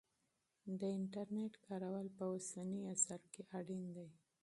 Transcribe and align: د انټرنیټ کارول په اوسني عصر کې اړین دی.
د 0.79 0.81
انټرنیټ 0.97 1.53
کارول 1.65 2.07
په 2.17 2.23
اوسني 2.31 2.79
عصر 2.93 3.21
کې 3.33 3.41
اړین 3.57 3.83
دی. 3.95 4.09